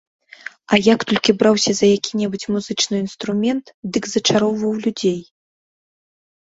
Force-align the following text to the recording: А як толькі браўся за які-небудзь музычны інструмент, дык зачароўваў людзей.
А 0.71 0.75
як 0.93 0.99
толькі 1.11 1.35
браўся 1.41 1.71
за 1.79 1.87
які-небудзь 1.97 2.47
музычны 2.57 2.95
інструмент, 3.05 3.65
дык 3.95 4.03
зачароўваў 4.17 4.73
людзей. 4.89 5.21